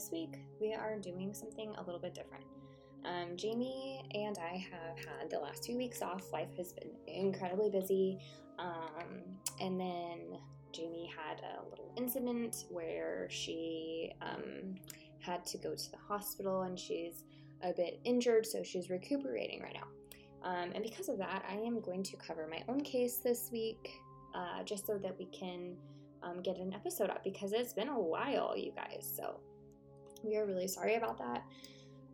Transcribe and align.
This 0.00 0.10
week 0.10 0.38
we 0.58 0.72
are 0.72 0.98
doing 0.98 1.34
something 1.34 1.74
a 1.76 1.82
little 1.82 2.00
bit 2.00 2.14
different. 2.14 2.44
Um, 3.04 3.36
Jamie 3.36 4.02
and 4.14 4.38
I 4.38 4.56
have 4.56 4.96
had 4.96 5.28
the 5.28 5.38
last 5.38 5.62
two 5.62 5.76
weeks 5.76 6.00
off. 6.00 6.32
Life 6.32 6.56
has 6.56 6.72
been 6.72 6.88
incredibly 7.06 7.68
busy. 7.68 8.16
Um, 8.58 9.20
and 9.60 9.78
then 9.78 10.38
Jamie 10.72 11.12
had 11.14 11.42
a 11.42 11.68
little 11.68 11.92
incident 11.98 12.64
where 12.70 13.26
she 13.28 14.10
um, 14.22 14.74
had 15.18 15.44
to 15.44 15.58
go 15.58 15.74
to 15.74 15.90
the 15.90 15.98
hospital 15.98 16.62
and 16.62 16.78
she's 16.78 17.24
a 17.62 17.74
bit 17.74 18.00
injured, 18.04 18.46
so 18.46 18.62
she's 18.62 18.88
recuperating 18.88 19.60
right 19.60 19.74
now. 19.74 20.48
Um, 20.48 20.70
and 20.74 20.82
because 20.82 21.10
of 21.10 21.18
that, 21.18 21.44
I 21.46 21.56
am 21.56 21.78
going 21.82 22.02
to 22.04 22.16
cover 22.16 22.48
my 22.50 22.64
own 22.70 22.80
case 22.80 23.18
this 23.18 23.50
week 23.52 23.90
uh, 24.34 24.62
just 24.64 24.86
so 24.86 24.96
that 24.96 25.18
we 25.18 25.26
can 25.26 25.76
um, 26.22 26.40
get 26.40 26.56
an 26.56 26.72
episode 26.72 27.10
up 27.10 27.22
because 27.22 27.52
it's 27.52 27.74
been 27.74 27.88
a 27.88 28.00
while, 28.00 28.54
you 28.56 28.72
guys. 28.74 29.12
So 29.14 29.40
we 30.22 30.36
are 30.36 30.46
really 30.46 30.68
sorry 30.68 30.96
about 30.96 31.18
that. 31.18 31.42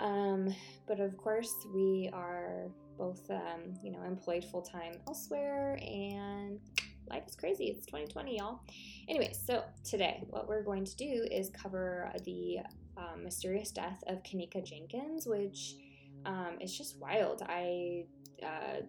Um, 0.01 0.55
but 0.87 1.01
of 1.01 1.17
course, 1.17 1.55
we 1.75 2.11
are 2.13 2.69
both, 2.99 3.31
um, 3.31 3.75
you 3.83 3.93
know, 3.93 4.03
employed 4.03 4.45
full 4.45 4.63
time 4.63 4.95
elsewhere, 5.07 5.79
and 5.83 6.61
life 7.09 7.25
is 7.27 7.37
crazy. 7.37 7.67
It's 7.67 7.87
2020, 7.87 8.39
y'all. 8.39 8.61
Anyway, 9.09 9.33
so 9.33 9.65
today, 9.85 10.25
what 10.31 10.49
we're 10.49 10.63
going 10.63 10.85
to 10.85 10.97
do 10.97 11.27
is 11.31 11.51
cover 11.51 12.13
the 12.25 12.59
um, 12.97 13.25
mysterious 13.25 13.71
death 13.71 14.03
of 14.07 14.23
Kenneka 14.23 14.65
Jenkins, 14.65 15.27
which 15.27 15.77
um, 16.25 16.59
is 16.61 16.77
just 16.77 16.99
wild. 17.01 17.43
I 17.49 18.05
uh, 18.43 18.83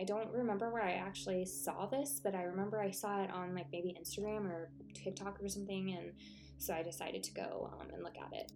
I 0.00 0.04
don't 0.04 0.30
remember 0.30 0.70
where 0.70 0.84
I 0.84 0.92
actually 0.92 1.44
saw 1.44 1.86
this, 1.86 2.20
but 2.22 2.34
I 2.34 2.42
remember 2.42 2.80
I 2.80 2.92
saw 2.92 3.20
it 3.22 3.30
on 3.32 3.54
like 3.54 3.66
maybe 3.72 3.96
Instagram 4.00 4.46
or 4.46 4.70
TikTok 4.94 5.42
or 5.42 5.48
something, 5.48 5.96
and 5.98 6.12
so 6.58 6.74
I 6.74 6.82
decided 6.82 7.22
to 7.24 7.32
go 7.32 7.70
um, 7.80 7.88
and 7.92 8.02
look 8.02 8.16
at 8.18 8.32
it. 8.32 8.52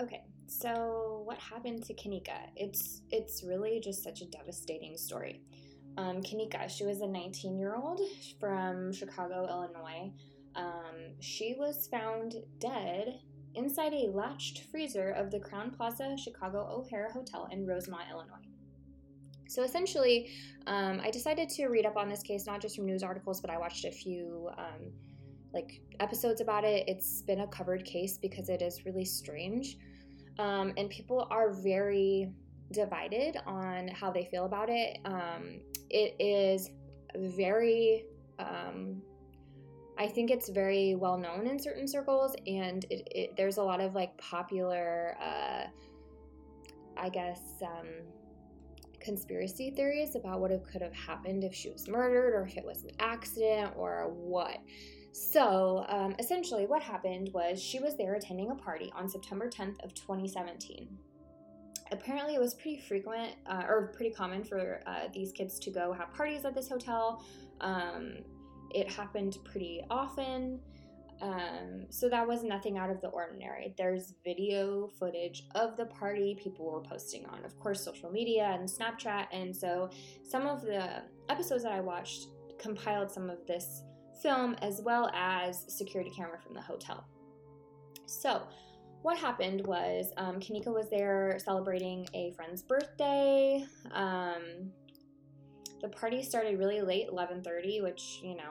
Okay, 0.00 0.22
so 0.46 1.22
what 1.24 1.38
happened 1.38 1.84
to 1.84 1.94
Kenneka? 1.94 2.50
It's 2.54 3.02
it's 3.10 3.42
really 3.42 3.80
just 3.80 4.02
such 4.02 4.20
a 4.20 4.26
devastating 4.26 4.96
story. 4.96 5.42
Um, 5.98 6.22
Kenneka, 6.22 6.68
she 6.68 6.84
was 6.84 7.00
a 7.00 7.06
19 7.06 7.58
year 7.58 7.74
old 7.74 8.00
from 8.38 8.92
Chicago, 8.92 9.46
Illinois. 9.48 10.12
Um, 10.54 11.14
she 11.20 11.54
was 11.58 11.88
found 11.88 12.36
dead 12.58 13.20
inside 13.54 13.94
a 13.94 14.10
latched 14.10 14.64
freezer 14.70 15.10
of 15.10 15.30
the 15.30 15.38
Crowne 15.38 15.74
Plaza 15.74 16.16
Chicago 16.16 16.68
O'Hare 16.70 17.10
Hotel 17.12 17.48
in 17.50 17.66
Rosemont, 17.66 18.04
Illinois. 18.10 18.46
So 19.48 19.62
essentially, 19.62 20.30
um, 20.66 21.00
I 21.02 21.10
decided 21.10 21.48
to 21.50 21.68
read 21.68 21.86
up 21.86 21.96
on 21.96 22.08
this 22.08 22.22
case 22.22 22.46
not 22.46 22.60
just 22.60 22.76
from 22.76 22.86
news 22.86 23.02
articles, 23.02 23.40
but 23.40 23.50
I 23.50 23.58
watched 23.58 23.84
a 23.84 23.90
few 23.90 24.50
um, 24.58 24.92
like 25.56 25.80
episodes 26.00 26.40
about 26.40 26.64
it. 26.64 26.84
It's 26.86 27.22
been 27.22 27.40
a 27.40 27.46
covered 27.46 27.84
case 27.84 28.18
because 28.18 28.48
it 28.48 28.62
is 28.62 28.84
really 28.84 29.04
strange, 29.04 29.78
um, 30.38 30.72
and 30.76 30.90
people 30.90 31.26
are 31.30 31.52
very 31.52 32.30
divided 32.72 33.38
on 33.46 33.88
how 33.88 34.10
they 34.10 34.24
feel 34.24 34.44
about 34.44 34.68
it. 34.68 34.98
Um, 35.04 35.60
it 35.88 36.14
is 36.18 36.70
very 37.14 38.04
um, 38.38 39.02
I 39.98 40.06
think 40.06 40.30
it's 40.30 40.48
very 40.50 40.94
well 40.94 41.16
known 41.16 41.46
in 41.46 41.58
certain 41.58 41.88
circles, 41.88 42.36
and 42.46 42.84
it, 42.90 43.08
it, 43.10 43.36
there's 43.36 43.56
a 43.56 43.62
lot 43.62 43.80
of 43.80 43.94
like 43.94 44.16
popular, 44.18 45.16
uh, 45.20 45.64
I 46.98 47.08
guess, 47.08 47.40
um, 47.62 47.88
conspiracy 49.00 49.70
theories 49.70 50.14
about 50.14 50.40
what 50.40 50.50
could 50.70 50.82
have 50.82 50.92
happened 50.92 51.44
if 51.44 51.54
she 51.54 51.70
was 51.70 51.88
murdered 51.88 52.34
or 52.34 52.42
if 52.42 52.56
it 52.58 52.64
was 52.64 52.84
an 52.84 52.90
accident 52.98 53.72
or 53.76 54.10
what. 54.14 54.58
So, 55.18 55.86
um, 55.88 56.14
essentially, 56.18 56.66
what 56.66 56.82
happened 56.82 57.30
was 57.32 57.58
she 57.58 57.78
was 57.78 57.96
there 57.96 58.16
attending 58.16 58.50
a 58.50 58.54
party 58.54 58.92
on 58.94 59.08
September 59.08 59.48
10th 59.48 59.82
of 59.82 59.94
2017. 59.94 60.86
Apparently, 61.90 62.34
it 62.34 62.40
was 62.40 62.52
pretty 62.52 62.76
frequent 62.76 63.32
uh, 63.46 63.62
or 63.66 63.94
pretty 63.96 64.14
common 64.14 64.44
for 64.44 64.82
uh, 64.86 65.08
these 65.14 65.32
kids 65.32 65.58
to 65.60 65.70
go 65.70 65.94
have 65.94 66.12
parties 66.12 66.44
at 66.44 66.54
this 66.54 66.68
hotel. 66.68 67.24
Um, 67.62 68.18
it 68.74 68.92
happened 68.92 69.38
pretty 69.42 69.80
often. 69.88 70.60
Um, 71.22 71.86
so 71.88 72.10
that 72.10 72.28
was 72.28 72.44
nothing 72.44 72.76
out 72.76 72.90
of 72.90 73.00
the 73.00 73.08
ordinary. 73.08 73.72
There's 73.78 74.12
video 74.22 74.86
footage 74.98 75.44
of 75.54 75.78
the 75.78 75.86
party 75.86 76.38
people 76.38 76.70
were 76.70 76.82
posting 76.82 77.24
on, 77.24 77.42
of 77.42 77.58
course, 77.58 77.82
social 77.82 78.10
media 78.10 78.54
and 78.60 78.68
Snapchat. 78.68 79.28
And 79.32 79.56
so 79.56 79.88
some 80.22 80.46
of 80.46 80.60
the 80.60 81.04
episodes 81.30 81.62
that 81.62 81.72
I 81.72 81.80
watched 81.80 82.26
compiled 82.58 83.10
some 83.10 83.30
of 83.30 83.46
this 83.46 83.82
film 84.22 84.56
as 84.62 84.80
well 84.80 85.10
as 85.14 85.64
security 85.68 86.10
camera 86.10 86.38
from 86.42 86.54
the 86.54 86.60
hotel. 86.60 87.06
So 88.06 88.42
what 89.02 89.18
happened 89.18 89.66
was 89.66 90.12
um, 90.16 90.40
Kenneka 90.40 90.72
was 90.72 90.88
there 90.90 91.38
celebrating 91.38 92.08
a 92.14 92.32
friend's 92.32 92.62
birthday. 92.62 93.64
Um, 93.92 94.72
the 95.80 95.88
party 95.88 96.22
started 96.22 96.58
really 96.58 96.80
late 96.80 97.08
11.30 97.10 97.82
which 97.82 98.20
you 98.22 98.34
know 98.36 98.50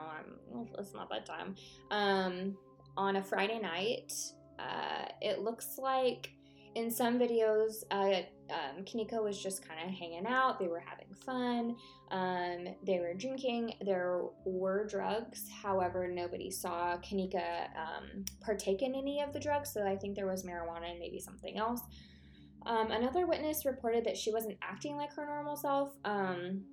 um, 0.54 0.68
it's 0.78 0.94
not 0.94 1.10
bedtime 1.10 1.54
um, 1.90 2.56
on 2.96 3.16
a 3.16 3.22
friday 3.22 3.58
night 3.58 4.12
uh, 4.58 5.06
it 5.20 5.40
looks 5.40 5.78
like 5.78 6.30
in 6.76 6.90
some 6.90 7.18
videos 7.18 7.84
uh, 7.90 8.20
um, 8.50 8.84
Kenneka 8.84 9.22
was 9.22 9.40
just 9.42 9.66
kind 9.66 9.80
of 9.80 9.94
hanging 9.94 10.26
out 10.26 10.58
they 10.58 10.68
were 10.68 10.82
having 10.84 11.12
fun 11.24 11.76
um, 12.10 12.74
they 12.84 12.98
were 12.98 13.14
drinking 13.14 13.74
there 13.84 14.22
were 14.44 14.86
drugs 14.86 15.48
however 15.62 16.08
nobody 16.08 16.50
saw 16.50 16.96
Kenneka 16.98 17.68
um, 17.76 18.24
partake 18.40 18.82
in 18.82 18.94
any 18.94 19.20
of 19.20 19.32
the 19.32 19.40
drugs 19.40 19.72
so 19.72 19.86
i 19.86 19.96
think 19.96 20.14
there 20.14 20.26
was 20.26 20.44
marijuana 20.44 20.90
and 20.90 20.98
maybe 20.98 21.18
something 21.18 21.58
else 21.58 21.80
um, 22.66 22.90
another 22.90 23.26
witness 23.26 23.64
reported 23.64 24.04
that 24.04 24.16
she 24.16 24.32
wasn't 24.32 24.56
acting 24.62 24.96
like 24.96 25.12
her 25.14 25.26
normal 25.26 25.56
self 25.56 25.92
um, 26.04 26.64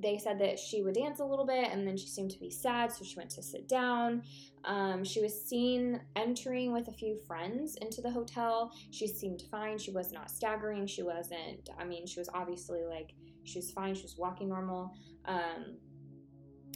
they 0.00 0.18
said 0.18 0.38
that 0.38 0.58
she 0.58 0.82
would 0.82 0.94
dance 0.94 1.20
a 1.20 1.24
little 1.24 1.46
bit 1.46 1.70
and 1.70 1.86
then 1.86 1.96
she 1.96 2.06
seemed 2.06 2.30
to 2.30 2.38
be 2.38 2.50
sad, 2.50 2.92
so 2.92 3.04
she 3.04 3.16
went 3.16 3.30
to 3.30 3.42
sit 3.42 3.68
down. 3.68 4.22
Um, 4.64 5.04
she 5.04 5.20
was 5.20 5.48
seen 5.48 6.00
entering 6.16 6.72
with 6.72 6.88
a 6.88 6.92
few 6.92 7.16
friends 7.26 7.76
into 7.76 8.00
the 8.02 8.10
hotel. 8.10 8.72
She 8.90 9.06
seemed 9.06 9.42
fine. 9.50 9.78
She 9.78 9.90
was 9.90 10.12
not 10.12 10.30
staggering. 10.30 10.86
She 10.86 11.02
wasn't, 11.02 11.70
I 11.78 11.84
mean, 11.84 12.06
she 12.06 12.20
was 12.20 12.28
obviously 12.34 12.84
like, 12.84 13.14
she 13.44 13.58
was 13.58 13.70
fine. 13.70 13.94
She 13.94 14.02
was 14.02 14.16
walking 14.18 14.48
normal. 14.48 14.92
Um, 15.24 15.76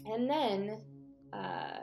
and 0.06 0.28
then 0.28 0.80
uh, 1.32 1.78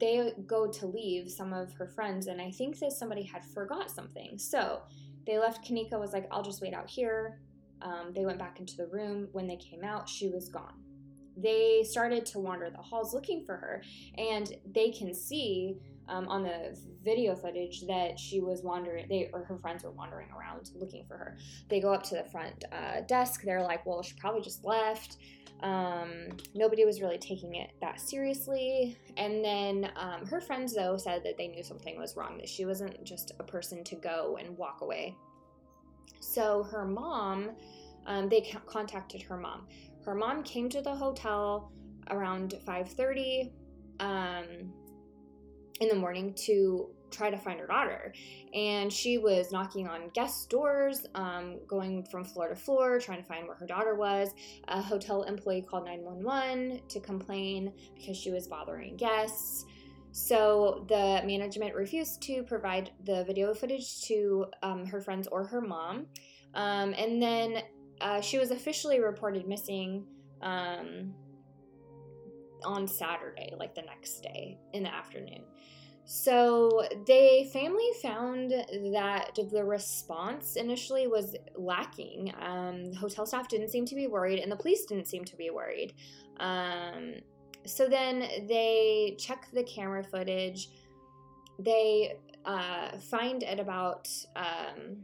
they 0.00 0.32
go 0.46 0.70
to 0.70 0.86
leave 0.86 1.30
some 1.30 1.52
of 1.52 1.72
her 1.74 1.86
friends, 1.86 2.26
and 2.26 2.40
I 2.40 2.50
think 2.50 2.78
that 2.78 2.92
somebody 2.92 3.22
had 3.22 3.44
forgot 3.44 3.90
something. 3.90 4.38
So 4.38 4.82
they 5.26 5.38
left. 5.38 5.68
Kenneka 5.68 5.98
was 5.98 6.12
like, 6.12 6.26
I'll 6.30 6.42
just 6.42 6.62
wait 6.62 6.74
out 6.74 6.88
here. 6.88 7.40
Um, 7.82 8.12
they 8.14 8.24
went 8.24 8.38
back 8.38 8.60
into 8.60 8.76
the 8.76 8.86
room. 8.86 9.28
When 9.32 9.46
they 9.46 9.56
came 9.56 9.84
out, 9.84 10.08
she 10.08 10.28
was 10.28 10.48
gone. 10.48 10.82
They 11.42 11.84
started 11.88 12.26
to 12.26 12.38
wander 12.38 12.70
the 12.70 12.82
halls 12.82 13.14
looking 13.14 13.44
for 13.44 13.56
her, 13.56 13.82
and 14.16 14.52
they 14.74 14.90
can 14.90 15.14
see 15.14 15.78
um, 16.08 16.26
on 16.28 16.42
the 16.42 16.78
video 17.04 17.36
footage 17.36 17.86
that 17.86 18.18
she 18.18 18.40
was 18.40 18.62
wandering. 18.62 19.06
They 19.08 19.30
or 19.32 19.44
her 19.44 19.58
friends 19.58 19.84
were 19.84 19.90
wandering 19.90 20.28
around 20.30 20.70
looking 20.74 21.04
for 21.06 21.16
her. 21.16 21.36
They 21.68 21.80
go 21.80 21.92
up 21.92 22.02
to 22.04 22.16
the 22.16 22.24
front 22.24 22.64
uh, 22.72 23.02
desk. 23.06 23.42
They're 23.44 23.62
like, 23.62 23.84
"Well, 23.86 24.02
she 24.02 24.14
probably 24.18 24.42
just 24.42 24.64
left." 24.64 25.18
Um, 25.60 26.28
nobody 26.54 26.84
was 26.84 27.00
really 27.00 27.18
taking 27.18 27.56
it 27.56 27.70
that 27.80 28.00
seriously. 28.00 28.96
And 29.16 29.44
then 29.44 29.90
um, 29.96 30.26
her 30.26 30.40
friends, 30.40 30.74
though, 30.74 30.96
said 30.96 31.22
that 31.24 31.36
they 31.36 31.48
knew 31.48 31.62
something 31.62 31.98
was 31.98 32.16
wrong, 32.16 32.38
that 32.38 32.48
she 32.48 32.64
wasn't 32.64 33.02
just 33.04 33.32
a 33.40 33.42
person 33.42 33.82
to 33.84 33.96
go 33.96 34.38
and 34.40 34.56
walk 34.56 34.80
away. 34.82 35.16
So 36.20 36.62
her 36.64 36.84
mom, 36.84 37.50
um, 38.06 38.28
they 38.28 38.52
contacted 38.66 39.22
her 39.22 39.36
mom. 39.36 39.66
Her 40.08 40.14
mom 40.14 40.42
came 40.42 40.70
to 40.70 40.80
the 40.80 40.94
hotel 40.94 41.70
around 42.08 42.54
5:30 42.66 43.52
um, 44.00 44.72
in 45.82 45.88
the 45.88 45.94
morning 45.94 46.32
to 46.46 46.88
try 47.10 47.28
to 47.28 47.36
find 47.36 47.60
her 47.60 47.66
daughter, 47.66 48.14
and 48.54 48.90
she 48.90 49.18
was 49.18 49.52
knocking 49.52 49.86
on 49.86 50.08
guest 50.14 50.48
doors, 50.48 51.04
um, 51.14 51.58
going 51.66 52.04
from 52.04 52.24
floor 52.24 52.48
to 52.48 52.56
floor, 52.56 52.98
trying 52.98 53.20
to 53.20 53.28
find 53.28 53.46
where 53.46 53.56
her 53.56 53.66
daughter 53.66 53.96
was. 53.96 54.30
A 54.68 54.80
hotel 54.80 55.24
employee 55.24 55.60
called 55.60 55.84
911 55.84 56.80
to 56.88 57.00
complain 57.00 57.74
because 57.94 58.16
she 58.16 58.30
was 58.30 58.48
bothering 58.48 58.96
guests. 58.96 59.66
So 60.12 60.86
the 60.88 61.20
management 61.26 61.74
refused 61.74 62.22
to 62.22 62.44
provide 62.44 62.92
the 63.04 63.24
video 63.24 63.52
footage 63.52 64.00
to 64.04 64.46
um, 64.62 64.86
her 64.86 65.02
friends 65.02 65.28
or 65.28 65.44
her 65.44 65.60
mom. 65.60 66.06
Um, 66.54 66.94
and 66.94 67.20
then 67.20 67.62
uh, 68.00 68.20
she 68.20 68.38
was 68.38 68.50
officially 68.50 69.00
reported 69.00 69.46
missing 69.46 70.04
um, 70.42 71.14
on 72.64 72.86
Saturday, 72.86 73.52
like 73.58 73.74
the 73.74 73.82
next 73.82 74.20
day 74.20 74.58
in 74.72 74.82
the 74.82 74.94
afternoon. 74.94 75.42
So 76.10 76.84
they 77.06 77.50
family 77.52 77.90
found 78.00 78.50
that 78.50 79.38
the 79.52 79.62
response 79.62 80.56
initially 80.56 81.06
was 81.06 81.36
lacking. 81.54 82.32
Um, 82.40 82.94
hotel 82.94 83.26
staff 83.26 83.46
didn't 83.46 83.68
seem 83.68 83.84
to 83.84 83.94
be 83.94 84.06
worried, 84.06 84.38
and 84.38 84.50
the 84.50 84.56
police 84.56 84.86
didn't 84.86 85.06
seem 85.06 85.24
to 85.26 85.36
be 85.36 85.50
worried. 85.50 85.92
Um, 86.40 87.16
so 87.66 87.88
then 87.88 88.20
they 88.48 89.16
check 89.18 89.48
the 89.52 89.62
camera 89.64 90.02
footage. 90.02 90.70
They 91.58 92.16
uh, 92.46 92.96
find 93.10 93.44
at 93.44 93.60
about 93.60 94.08
um, 94.34 95.02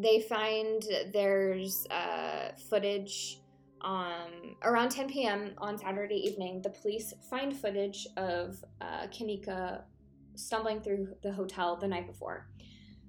they 0.00 0.20
find 0.20 0.82
there's 1.12 1.86
uh, 1.90 2.52
footage 2.70 3.40
um, 3.80 4.56
around 4.62 4.90
10 4.90 5.08
p.m. 5.08 5.52
on 5.58 5.78
Saturday 5.78 6.16
evening. 6.16 6.62
The 6.62 6.70
police 6.70 7.12
find 7.28 7.56
footage 7.56 8.06
of 8.16 8.62
uh, 8.80 9.06
Kenneka 9.06 9.82
stumbling 10.34 10.80
through 10.80 11.08
the 11.22 11.32
hotel 11.32 11.76
the 11.76 11.88
night 11.88 12.06
before. 12.06 12.48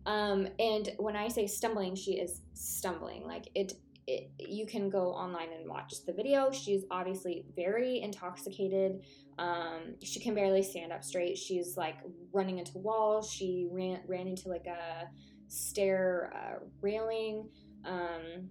Um, 0.06 0.48
and 0.60 0.90
when 0.98 1.16
I 1.16 1.28
say 1.28 1.46
stumbling, 1.48 1.96
she 1.96 2.14
is 2.14 2.42
stumbling. 2.54 3.26
Like 3.26 3.50
it, 3.54 3.74
it, 4.08 4.32
you 4.40 4.66
can 4.66 4.90
go 4.90 5.12
online 5.12 5.50
and 5.54 5.70
watch 5.70 5.94
the 6.06 6.14
video. 6.14 6.52
She's 6.52 6.86
obviously 6.90 7.46
very 7.56 8.02
intoxicated. 8.02 9.04
Um, 9.38 9.96
she 10.04 10.20
can 10.20 10.34
barely 10.34 10.64
stand 10.64 10.92
up 10.92 11.04
straight. 11.04 11.38
She's 11.38 11.78
like 11.78 11.98
running 12.32 12.58
into 12.58 12.78
walls. 12.78 13.32
She 13.32 13.68
ran 13.72 14.00
ran 14.08 14.28
into 14.28 14.50
like 14.50 14.66
a 14.66 15.08
stair 15.50 16.32
uh, 16.34 16.60
railing. 16.82 17.50
Um, 17.86 18.50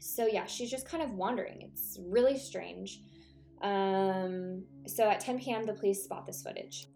so 0.00 0.26
yeah, 0.26 0.44
she's 0.44 0.70
just 0.70 0.86
kind 0.86 1.02
of 1.02 1.10
wandering. 1.12 1.62
It's 1.62 1.98
really 2.06 2.38
strange. 2.38 3.00
Um, 3.62 4.64
so 4.86 5.08
at 5.08 5.20
10 5.20 5.40
p.m., 5.40 5.64
the 5.64 5.72
police 5.72 6.04
spot 6.04 6.26
this 6.26 6.42
footage. 6.42 6.88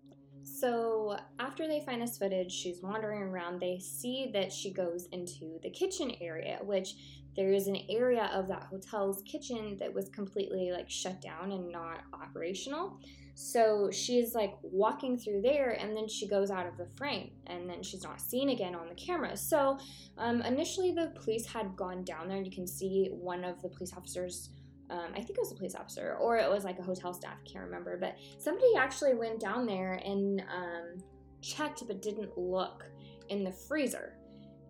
So 0.43 1.17
after 1.39 1.67
they 1.67 1.81
find 1.81 2.03
this 2.03 2.19
footage, 2.19 2.53
she's 2.53 2.83
wandering 2.83 3.23
around. 3.23 3.61
They 3.61 3.79
see 3.79 4.31
that 4.35 4.53
she 4.53 4.73
goes 4.73 5.07
into 5.13 5.59
the 5.63 5.71
kitchen 5.71 6.13
area, 6.21 6.59
which 6.63 6.95
there 7.37 7.53
is 7.53 7.69
an 7.69 7.79
area 7.89 8.31
of 8.35 8.49
that 8.49 8.65
hotel's 8.65 9.23
kitchen 9.23 9.77
that 9.79 9.93
was 9.93 10.09
completely 10.09 10.73
like 10.73 10.91
shut 10.91 11.21
down 11.21 11.53
and 11.53 11.71
not 11.71 12.03
operational. 12.13 12.99
So 13.41 13.89
she's 13.93 14.35
like 14.35 14.55
walking 14.63 15.17
through 15.17 15.43
there 15.43 15.71
and 15.71 15.97
then 15.97 16.09
she 16.09 16.27
goes 16.27 16.51
out 16.51 16.67
of 16.67 16.77
the 16.77 16.89
frame 16.97 17.31
and 17.47 17.71
then 17.71 17.85
she's 17.85 18.03
not 18.03 18.21
seen 18.21 18.49
again 18.49 18.75
on 18.75 18.89
the 18.89 18.97
camera. 18.97 19.37
So 19.37 19.79
um, 20.19 20.43
initially 20.43 20.91
the 20.91 21.13
police 21.15 21.47
had 21.47 21.77
gone 21.77 22.03
down 22.03 22.27
there 22.27 22.39
and 22.39 22.45
you 22.45 22.51
can 22.51 22.67
see 22.67 23.11
one 23.13 23.45
of 23.45 23.63
the 23.63 23.69
police 23.69 23.93
officers 23.97 24.51
um, 24.91 25.13
I 25.13 25.17
think 25.17 25.31
it 25.33 25.39
was 25.39 25.53
a 25.53 25.55
police 25.55 25.75
officer 25.77 26.17
or 26.19 26.39
it 26.39 26.51
was 26.51 26.65
like 26.65 26.81
a 26.81 26.83
hotel 26.83 27.13
staff, 27.13 27.37
can't 27.45 27.65
remember, 27.65 27.97
but 27.97 28.17
somebody 28.39 28.75
actually 28.77 29.15
went 29.15 29.39
down 29.39 29.67
there 29.67 30.01
and 30.05 30.41
um, 30.53 30.99
checked 31.41 31.87
but 31.87 32.03
didn't 32.03 32.37
look 32.37 32.87
in 33.29 33.45
the 33.45 33.53
freezer. 33.53 34.15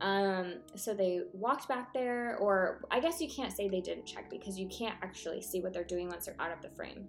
Um, 0.03 0.56
so 0.75 0.93
they 0.93 1.23
walked 1.32 1.69
back 1.69 1.94
there, 1.94 2.37
or 2.38 2.82
I 2.91 3.00
guess 3.00 3.20
you 3.20 3.29
can't 3.29 3.53
say 3.53 3.69
they 3.69 3.81
didn't 3.81 4.06
check 4.06 4.29
because 4.29 4.59
you 4.59 4.69
can't 4.69 4.97
actually 5.03 5.41
see 5.41 5.61
what 5.61 5.73
they're 5.73 5.85
doing 5.85 6.09
once 6.09 6.26
they're 6.26 6.37
out 6.38 6.53
of 6.53 6.61
the 6.61 6.70
frame. 6.70 7.09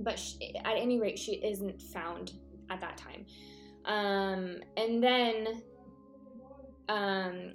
But 0.00 0.18
she, 0.18 0.54
at 0.56 0.76
any 0.76 0.98
rate, 1.00 1.18
she 1.18 1.34
isn't 1.44 1.80
found 1.80 2.32
at 2.70 2.80
that 2.80 2.96
time. 2.96 3.26
Um, 3.84 4.56
and 4.76 5.02
then, 5.02 5.62
um, 6.88 7.52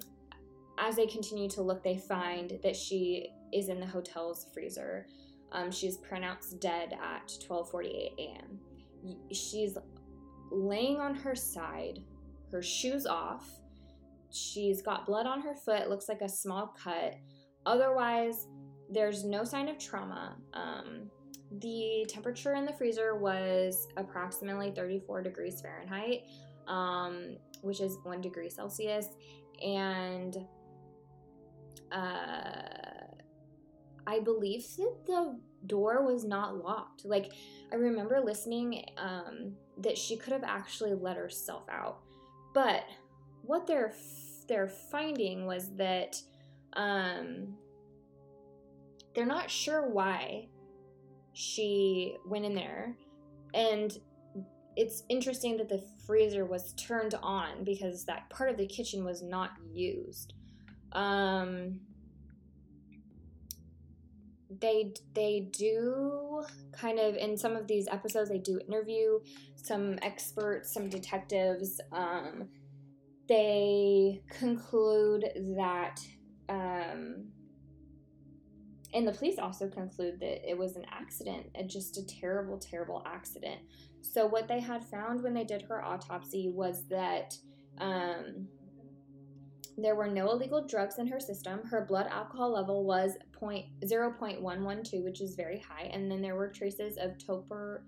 as 0.78 0.96
they 0.96 1.06
continue 1.06 1.48
to 1.50 1.62
look, 1.62 1.82
they 1.82 1.96
find 1.96 2.58
that 2.62 2.76
she 2.76 3.30
is 3.52 3.68
in 3.68 3.80
the 3.80 3.86
hotel's 3.86 4.46
freezer. 4.52 5.06
Um, 5.52 5.70
she's 5.70 5.96
pronounced 5.96 6.60
dead 6.60 6.92
at 7.02 7.32
12:48 7.48 8.12
a.m. 8.18 8.58
She's 9.32 9.78
laying 10.50 10.98
on 10.98 11.14
her 11.14 11.34
side, 11.34 12.00
her 12.52 12.62
shoes 12.62 13.06
off. 13.06 13.48
She's 14.30 14.82
got 14.82 15.06
blood 15.06 15.26
on 15.26 15.40
her 15.40 15.54
foot. 15.54 15.88
Looks 15.88 16.08
like 16.08 16.20
a 16.20 16.28
small 16.28 16.74
cut. 16.82 17.14
Otherwise, 17.64 18.46
there's 18.90 19.24
no 19.24 19.44
sign 19.44 19.68
of 19.68 19.78
trauma. 19.78 20.36
Um, 20.52 21.10
the 21.50 22.06
temperature 22.08 22.54
in 22.54 22.66
the 22.66 22.72
freezer 22.72 23.16
was 23.16 23.88
approximately 23.96 24.70
34 24.70 25.22
degrees 25.22 25.60
Fahrenheit, 25.60 26.24
um, 26.66 27.36
which 27.62 27.80
is 27.80 27.98
one 28.02 28.20
degree 28.20 28.50
Celsius, 28.50 29.06
and 29.64 30.36
uh, 31.90 33.06
I 34.06 34.20
believe 34.20 34.66
that 34.76 35.06
the 35.06 35.38
door 35.66 36.04
was 36.04 36.24
not 36.24 36.62
locked. 36.62 37.04
Like 37.04 37.32
I 37.72 37.76
remember 37.76 38.20
listening 38.20 38.84
um, 38.98 39.52
that 39.78 39.96
she 39.96 40.16
could 40.16 40.32
have 40.32 40.44
actually 40.44 40.94
let 40.94 41.16
herself 41.16 41.64
out, 41.70 42.00
but 42.54 42.84
what 43.42 43.66
they're 43.66 43.94
they're 44.48 44.68
finding 44.68 45.46
was 45.46 45.74
that 45.76 46.16
um, 46.74 47.54
they're 49.14 49.26
not 49.26 49.50
sure 49.50 49.88
why 49.88 50.48
she 51.38 52.16
went 52.26 52.44
in 52.44 52.52
there, 52.52 52.96
and 53.54 53.96
it's 54.74 55.04
interesting 55.08 55.56
that 55.58 55.68
the 55.68 55.80
freezer 56.04 56.44
was 56.44 56.72
turned 56.72 57.14
on 57.22 57.62
because 57.62 58.04
that 58.06 58.28
part 58.28 58.50
of 58.50 58.56
the 58.56 58.66
kitchen 58.66 59.04
was 59.04 59.22
not 59.22 59.50
used. 59.72 60.34
Um, 60.90 61.78
they 64.60 64.94
they 65.14 65.48
do 65.52 66.42
kind 66.72 66.98
of 66.98 67.14
in 67.14 67.36
some 67.36 67.54
of 67.54 67.68
these 67.68 67.86
episodes 67.86 68.30
they 68.30 68.38
do 68.38 68.58
interview 68.66 69.20
some 69.54 69.98
experts 70.00 70.72
some 70.72 70.88
detectives 70.88 71.80
um, 71.92 72.48
they 73.28 74.22
conclude 74.30 75.26
that 75.54 76.00
um, 76.48 77.26
and 78.94 79.06
the 79.06 79.12
police 79.12 79.38
also 79.38 79.68
conclude 79.68 80.18
that 80.20 80.48
it 80.48 80.56
was 80.56 80.76
an 80.76 80.84
accident 80.90 81.46
just 81.66 81.98
a 81.98 82.06
terrible 82.06 82.58
terrible 82.58 83.02
accident 83.06 83.60
so 84.00 84.26
what 84.26 84.48
they 84.48 84.60
had 84.60 84.84
found 84.84 85.22
when 85.22 85.34
they 85.34 85.44
did 85.44 85.62
her 85.62 85.84
autopsy 85.84 86.50
was 86.54 86.84
that 86.88 87.36
um, 87.78 88.48
there 89.78 89.94
were 89.94 90.08
no 90.08 90.30
illegal 90.30 90.66
drugs 90.66 90.98
in 90.98 91.06
her 91.06 91.20
system. 91.20 91.60
Her 91.64 91.84
blood 91.84 92.08
alcohol 92.10 92.52
level 92.52 92.84
was 92.84 93.12
0.112, 93.40 95.04
which 95.04 95.20
is 95.20 95.36
very 95.36 95.60
high. 95.60 95.84
And 95.92 96.10
then 96.10 96.20
there 96.20 96.34
were 96.34 96.48
traces 96.48 96.98
of 96.98 97.16
topor, 97.16 97.82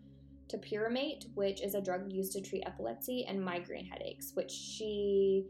topiramate, 0.48 1.24
which 1.34 1.60
is 1.62 1.74
a 1.74 1.80
drug 1.80 2.12
used 2.12 2.32
to 2.34 2.40
treat 2.40 2.62
epilepsy 2.64 3.24
and 3.28 3.44
migraine 3.44 3.86
headaches, 3.86 4.30
which 4.34 4.52
she. 4.52 5.46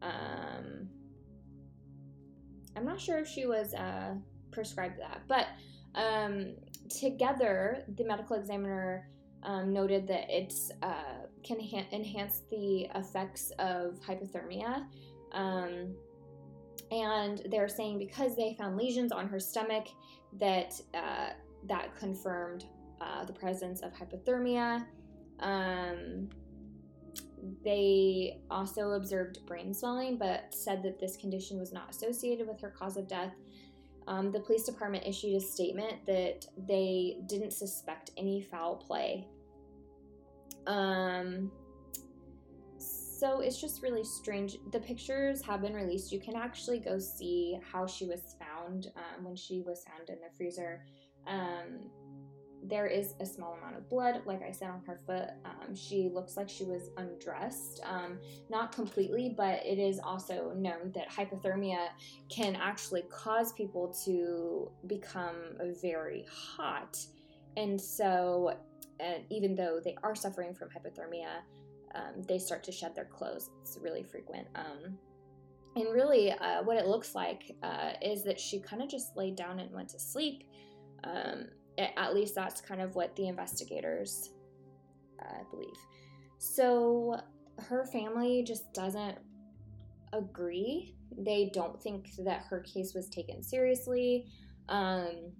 Um, 0.00 0.88
I'm 2.76 2.84
not 2.84 3.00
sure 3.00 3.18
if 3.18 3.28
she 3.28 3.46
was 3.46 3.74
uh, 3.74 4.14
prescribed 4.54 4.98
that, 5.00 5.22
but 5.28 5.46
um, 5.94 6.54
together, 6.88 7.84
the 7.96 8.04
medical 8.04 8.36
examiner 8.36 9.08
um, 9.42 9.72
noted 9.72 10.06
that 10.08 10.30
it 10.30 10.54
uh, 10.82 11.26
can 11.42 11.60
ha- 11.60 11.86
enhance 11.92 12.42
the 12.50 12.88
effects 12.94 13.52
of 13.58 14.00
hypothermia 14.00 14.86
um, 15.34 15.94
and 16.90 17.42
they're 17.50 17.68
saying 17.68 17.98
because 17.98 18.36
they 18.36 18.54
found 18.58 18.76
lesions 18.76 19.12
on 19.12 19.28
her 19.28 19.40
stomach 19.40 19.88
that 20.38 20.80
uh, 20.94 21.30
that 21.66 21.96
confirmed 21.96 22.64
uh, 23.00 23.24
the 23.24 23.32
presence 23.32 23.82
of 23.82 23.92
hypothermia. 23.92 24.86
Um, 25.40 26.28
they 27.62 28.38
also 28.50 28.92
observed 28.92 29.44
brain 29.46 29.74
swelling, 29.74 30.16
but 30.16 30.54
said 30.54 30.82
that 30.84 30.98
this 30.98 31.16
condition 31.16 31.58
was 31.58 31.72
not 31.72 31.90
associated 31.90 32.46
with 32.46 32.60
her 32.60 32.70
cause 32.70 32.96
of 32.96 33.08
death. 33.08 33.34
Um, 34.06 34.30
the 34.32 34.40
police 34.40 34.64
department 34.64 35.06
issued 35.06 35.34
a 35.34 35.40
statement 35.40 36.04
that 36.06 36.46
they 36.68 37.18
didn't 37.26 37.52
suspect 37.52 38.10
any 38.16 38.42
foul 38.42 38.76
play. 38.76 39.26
Um, 40.66 41.50
so 42.78 43.40
it's 43.40 43.60
just 43.60 43.82
really 43.82 44.04
strange. 44.04 44.58
The 44.72 44.80
pictures 44.80 45.40
have 45.42 45.62
been 45.62 45.74
released. 45.74 46.12
You 46.12 46.20
can 46.20 46.36
actually 46.36 46.78
go 46.80 46.98
see 46.98 47.58
how 47.72 47.86
she 47.86 48.04
was 48.04 48.36
found 48.38 48.88
um, 48.96 49.24
when 49.24 49.36
she 49.36 49.62
was 49.62 49.84
found 49.84 50.10
in 50.10 50.16
the 50.16 50.36
freezer. 50.36 50.84
Um, 51.26 51.90
there 52.66 52.86
is 52.86 53.14
a 53.20 53.26
small 53.26 53.54
amount 53.54 53.76
of 53.76 53.88
blood, 53.88 54.22
like 54.24 54.42
I 54.42 54.50
said, 54.50 54.70
on 54.70 54.80
her 54.86 54.98
foot. 55.06 55.30
Um, 55.44 55.74
she 55.74 56.08
looks 56.12 56.36
like 56.36 56.48
she 56.48 56.64
was 56.64 56.90
undressed. 56.96 57.80
Um, 57.84 58.18
not 58.48 58.72
completely, 58.72 59.34
but 59.36 59.64
it 59.64 59.78
is 59.78 60.00
also 60.00 60.52
known 60.56 60.92
that 60.94 61.10
hypothermia 61.10 61.88
can 62.28 62.56
actually 62.56 63.02
cause 63.02 63.52
people 63.52 63.94
to 64.04 64.70
become 64.86 65.36
very 65.82 66.26
hot. 66.30 66.98
And 67.56 67.80
so, 67.80 68.56
uh, 69.00 69.18
even 69.30 69.54
though 69.54 69.80
they 69.84 69.96
are 70.02 70.14
suffering 70.14 70.54
from 70.54 70.68
hypothermia, 70.68 71.42
um, 71.94 72.22
they 72.26 72.38
start 72.38 72.64
to 72.64 72.72
shed 72.72 72.94
their 72.94 73.04
clothes. 73.04 73.50
It's 73.62 73.78
really 73.80 74.02
frequent. 74.02 74.46
Um, 74.54 74.98
and 75.76 75.92
really, 75.92 76.32
uh, 76.32 76.62
what 76.62 76.76
it 76.76 76.86
looks 76.86 77.14
like 77.14 77.54
uh, 77.62 77.92
is 78.00 78.22
that 78.24 78.40
she 78.40 78.60
kind 78.60 78.82
of 78.82 78.88
just 78.88 79.16
laid 79.16 79.36
down 79.36 79.60
and 79.60 79.72
went 79.72 79.90
to 79.90 79.98
sleep. 79.98 80.44
Um, 81.02 81.48
at 81.78 82.14
least 82.14 82.34
that's 82.34 82.60
kind 82.60 82.80
of 82.80 82.94
what 82.94 83.14
the 83.16 83.28
investigators 83.28 84.30
uh, 85.20 85.42
believe. 85.50 85.76
So 86.38 87.20
her 87.58 87.84
family 87.86 88.42
just 88.42 88.72
doesn't 88.72 89.18
agree. 90.12 90.94
They 91.16 91.50
don't 91.52 91.80
think 91.82 92.10
that 92.18 92.44
her 92.48 92.60
case 92.60 92.94
was 92.94 93.08
taken 93.08 93.42
seriously. 93.42 94.26
Um, 94.68 95.32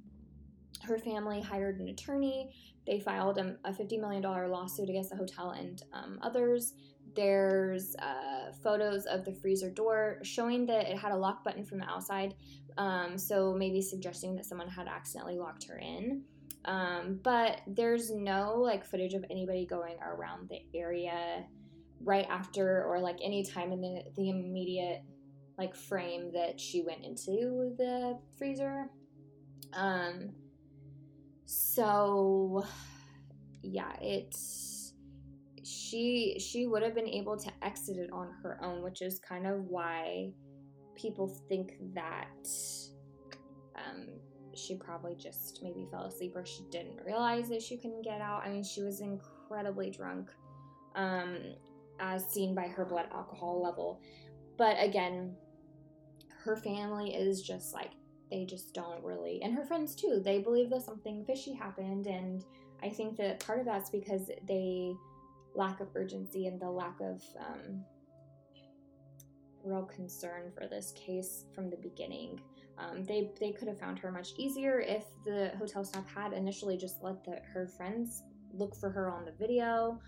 her 0.82 0.98
family 0.98 1.40
hired 1.40 1.80
an 1.80 1.88
attorney. 1.88 2.54
They 2.86 3.00
filed 3.00 3.38
a, 3.38 3.56
a 3.64 3.72
$50 3.72 4.00
million 4.00 4.22
lawsuit 4.22 4.88
against 4.88 5.10
the 5.10 5.16
hotel 5.16 5.50
and 5.50 5.82
um, 5.92 6.18
others. 6.22 6.74
There's 7.14 7.94
uh, 7.96 8.52
photos 8.62 9.06
of 9.06 9.24
the 9.24 9.32
freezer 9.32 9.70
door 9.70 10.18
showing 10.22 10.66
that 10.66 10.86
it 10.86 10.98
had 10.98 11.12
a 11.12 11.16
lock 11.16 11.44
button 11.44 11.64
from 11.64 11.78
the 11.78 11.88
outside, 11.88 12.34
um, 12.76 13.16
so 13.16 13.54
maybe 13.54 13.80
suggesting 13.80 14.34
that 14.36 14.44
someone 14.44 14.68
had 14.68 14.88
accidentally 14.88 15.38
locked 15.38 15.64
her 15.68 15.78
in. 15.78 16.22
Um, 16.64 17.20
but 17.22 17.60
there's 17.66 18.10
no 18.10 18.54
like 18.56 18.84
footage 18.84 19.14
of 19.14 19.24
anybody 19.30 19.66
going 19.66 19.96
around 20.02 20.48
the 20.48 20.60
area 20.74 21.44
right 22.02 22.26
after 22.28 22.84
or 22.84 23.00
like 23.00 23.18
any 23.22 23.44
time 23.44 23.72
in 23.72 23.80
the, 23.80 24.02
the 24.16 24.30
immediate 24.30 25.02
like 25.58 25.74
frame 25.74 26.32
that 26.32 26.58
she 26.58 26.82
went 26.82 27.04
into 27.04 27.74
the 27.76 28.18
freezer. 28.38 28.86
Um, 29.72 30.30
so 31.44 32.64
yeah, 33.62 33.92
it's 34.00 34.73
she 35.64 36.36
she 36.38 36.66
would 36.66 36.82
have 36.82 36.94
been 36.94 37.08
able 37.08 37.36
to 37.36 37.50
exit 37.62 37.96
it 37.96 38.10
on 38.12 38.30
her 38.42 38.58
own, 38.62 38.82
which 38.82 39.02
is 39.02 39.18
kind 39.18 39.46
of 39.46 39.64
why 39.64 40.32
people 40.94 41.28
think 41.48 41.74
that 41.94 42.48
um, 43.76 44.08
she 44.54 44.76
probably 44.76 45.14
just 45.16 45.60
maybe 45.62 45.88
fell 45.90 46.04
asleep 46.04 46.36
or 46.36 46.44
she 46.44 46.62
didn't 46.70 47.00
realize 47.04 47.48
that 47.48 47.62
she 47.62 47.76
couldn't 47.76 48.02
get 48.02 48.20
out. 48.20 48.42
I 48.44 48.50
mean, 48.50 48.62
she 48.62 48.82
was 48.82 49.00
incredibly 49.00 49.90
drunk, 49.90 50.30
um, 50.94 51.38
as 51.98 52.24
seen 52.26 52.54
by 52.54 52.68
her 52.68 52.84
blood 52.84 53.06
alcohol 53.12 53.62
level. 53.62 54.00
But 54.56 54.76
again, 54.78 55.34
her 56.44 56.56
family 56.56 57.14
is 57.14 57.42
just 57.42 57.74
like 57.74 57.90
they 58.30 58.44
just 58.44 58.74
don't 58.74 59.02
really, 59.02 59.40
and 59.42 59.54
her 59.54 59.64
friends 59.64 59.94
too, 59.94 60.20
they 60.24 60.38
believe 60.40 60.70
that 60.70 60.82
something 60.82 61.24
fishy 61.24 61.52
happened. 61.52 62.06
And 62.06 62.44
I 62.82 62.90
think 62.90 63.16
that 63.16 63.40
part 63.40 63.60
of 63.60 63.66
that's 63.66 63.90
because 63.90 64.30
they 64.46 64.92
lack 65.54 65.80
of 65.80 65.88
urgency 65.94 66.46
and 66.46 66.60
the 66.60 66.70
lack 66.70 67.00
of 67.00 67.22
um, 67.38 67.84
real 69.64 69.84
concern 69.84 70.52
for 70.56 70.66
this 70.66 70.92
case 70.92 71.46
from 71.54 71.70
the 71.70 71.76
beginning. 71.76 72.40
Um, 72.76 73.04
they 73.04 73.30
they 73.38 73.52
could 73.52 73.68
have 73.68 73.78
found 73.78 73.98
her 74.00 74.10
much 74.10 74.30
easier 74.36 74.80
if 74.80 75.04
the 75.24 75.52
hotel 75.58 75.84
staff 75.84 76.06
had 76.12 76.32
initially 76.32 76.76
just 76.76 77.02
let 77.02 77.24
the, 77.24 77.40
her 77.52 77.66
friends 77.66 78.22
look 78.52 78.74
for 78.74 78.90
her 78.90 79.10
on 79.10 79.24
the 79.24 79.32
video. 79.32 80.00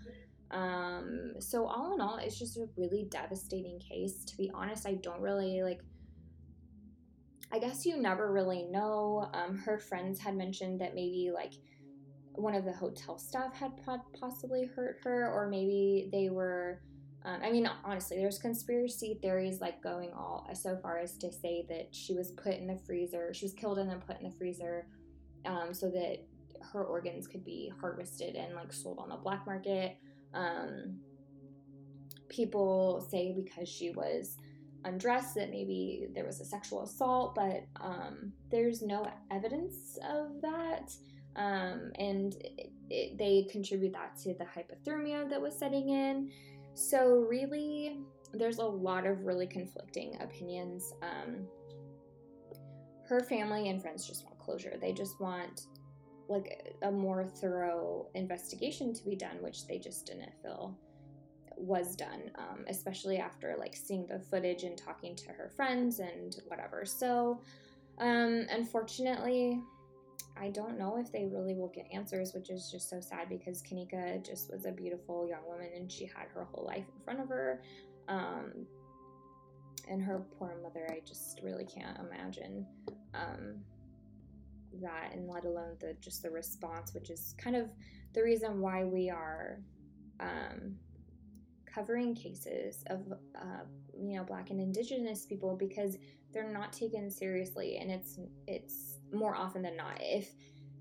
Um, 0.51 1.33
so 1.39 1.65
all 1.65 1.93
in 1.93 2.01
all, 2.01 2.17
it's 2.17 2.37
just 2.37 2.57
a 2.57 2.67
really 2.77 3.07
devastating 3.09 3.79
case. 3.79 4.23
To 4.25 4.37
be 4.37 4.51
honest, 4.53 4.85
I 4.85 4.95
don't 4.95 5.21
really 5.21 5.61
like 5.63 5.81
I 7.51 7.59
guess 7.59 7.85
you 7.85 7.97
never 7.97 8.31
really 8.31 8.63
know. 8.63 9.29
Um, 9.33 9.57
her 9.59 9.77
friends 9.77 10.19
had 10.19 10.35
mentioned 10.35 10.81
that 10.81 10.93
maybe 10.93 11.31
like 11.33 11.53
one 12.37 12.55
of 12.55 12.65
the 12.65 12.71
hotel 12.71 13.17
staff 13.17 13.53
had 13.53 13.71
possibly 14.19 14.65
hurt 14.65 14.99
her, 15.03 15.31
or 15.33 15.47
maybe 15.47 16.09
they 16.11 16.29
were. 16.29 16.81
Um, 17.25 17.41
I 17.43 17.51
mean, 17.51 17.69
honestly, 17.83 18.17
there's 18.17 18.39
conspiracy 18.39 19.19
theories 19.21 19.59
like 19.59 19.81
going 19.83 20.13
all 20.13 20.47
so 20.53 20.77
far 20.81 20.99
as 20.99 21.17
to 21.17 21.31
say 21.33 21.65
that 21.67 21.89
she 21.91 22.13
was 22.13 22.31
put 22.31 22.53
in 22.53 22.67
the 22.67 22.79
freezer, 22.85 23.33
she 23.33 23.43
was 23.45 23.53
killed 23.53 23.79
and 23.79 23.89
then 23.89 23.99
put 23.99 24.17
in 24.19 24.29
the 24.29 24.35
freezer, 24.37 24.87
um, 25.45 25.73
so 25.73 25.89
that 25.89 26.19
her 26.71 26.85
organs 26.85 27.27
could 27.27 27.43
be 27.43 27.71
harvested 27.81 28.35
and 28.35 28.55
like 28.55 28.71
sold 28.71 28.99
on 28.99 29.09
the 29.09 29.15
black 29.15 29.45
market. 29.45 29.97
Um, 30.33 30.99
people 32.29 33.05
say 33.09 33.33
because 33.33 33.67
she 33.67 33.91
was 33.91 34.37
undressed 34.85 35.35
that 35.35 35.49
maybe 35.49 36.07
there 36.13 36.25
was 36.25 36.39
a 36.39 36.45
sexual 36.45 36.83
assault, 36.83 37.35
but 37.35 37.65
um, 37.81 38.31
there's 38.49 38.81
no 38.81 39.07
evidence 39.31 39.97
of 40.09 40.41
that. 40.41 40.93
Um, 41.37 41.91
and 41.99 42.33
it, 42.35 42.71
it, 42.89 43.17
they 43.17 43.47
contribute 43.51 43.93
that 43.93 44.17
to 44.23 44.33
the 44.33 44.45
hypothermia 44.45 45.29
that 45.29 45.41
was 45.41 45.57
setting 45.57 45.89
in. 45.89 46.31
So, 46.73 47.25
really, 47.29 47.99
there's 48.33 48.57
a 48.57 48.65
lot 48.65 49.05
of 49.05 49.25
really 49.25 49.47
conflicting 49.47 50.17
opinions. 50.21 50.93
Um, 51.01 51.47
her 53.07 53.21
family 53.21 53.69
and 53.69 53.81
friends 53.81 54.05
just 54.05 54.25
want 54.25 54.37
closure. 54.39 54.77
They 54.79 54.91
just 54.91 55.19
want 55.19 55.67
like 56.29 56.75
a 56.81 56.91
more 56.91 57.25
thorough 57.25 58.07
investigation 58.15 58.93
to 58.93 59.03
be 59.03 59.15
done, 59.15 59.37
which 59.41 59.65
they 59.65 59.79
just 59.79 60.05
didn't 60.05 60.33
feel 60.41 60.77
was 61.55 61.95
done, 61.95 62.31
um, 62.35 62.65
especially 62.69 63.17
after 63.17 63.55
like 63.57 63.75
seeing 63.75 64.05
the 64.05 64.19
footage 64.19 64.63
and 64.63 64.77
talking 64.77 65.15
to 65.15 65.29
her 65.29 65.49
friends 65.55 65.99
and 65.99 66.35
whatever. 66.47 66.85
So, 66.85 67.41
um, 67.99 68.45
unfortunately, 68.51 69.61
I 70.39 70.49
don't 70.49 70.77
know 70.77 70.97
if 70.97 71.11
they 71.11 71.25
really 71.25 71.55
will 71.55 71.71
get 71.73 71.87
answers, 71.91 72.33
which 72.33 72.49
is 72.49 72.69
just 72.71 72.89
so 72.89 72.99
sad 72.99 73.29
because 73.29 73.61
Kenneka 73.61 74.25
just 74.25 74.51
was 74.51 74.65
a 74.65 74.71
beautiful 74.71 75.27
young 75.27 75.45
woman 75.47 75.69
and 75.75 75.91
she 75.91 76.05
had 76.05 76.27
her 76.33 76.45
whole 76.45 76.65
life 76.65 76.85
in 76.95 77.03
front 77.03 77.19
of 77.19 77.29
her. 77.29 77.61
Um, 78.07 78.67
and 79.89 80.01
her 80.01 80.23
poor 80.37 80.55
mother, 80.61 80.87
I 80.91 81.01
just 81.05 81.41
really 81.41 81.65
can't 81.65 81.97
imagine 81.99 82.65
um, 83.13 83.55
that, 84.81 85.11
and 85.13 85.27
let 85.27 85.45
alone 85.45 85.77
the 85.79 85.95
just 86.01 86.23
the 86.23 86.29
response, 86.29 86.93
which 86.93 87.09
is 87.09 87.33
kind 87.37 87.55
of 87.55 87.69
the 88.13 88.21
reason 88.21 88.59
why 88.59 88.83
we 88.83 89.09
are 89.09 89.59
um, 90.19 90.75
covering 91.65 92.15
cases 92.15 92.83
of 92.87 92.99
uh, 93.35 93.63
you 93.99 94.17
know 94.17 94.23
black 94.23 94.49
and 94.49 94.59
indigenous 94.59 95.25
people 95.25 95.55
because 95.55 95.97
they're 96.33 96.51
not 96.51 96.73
taken 96.73 97.09
seriously 97.09 97.77
and 97.77 97.91
it's 97.91 98.19
it's 98.47 98.96
more 99.13 99.35
often 99.35 99.61
than 99.61 99.77
not 99.77 99.97
if 99.99 100.29